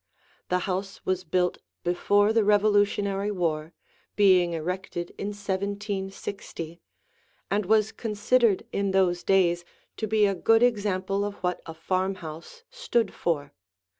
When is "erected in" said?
4.53-5.27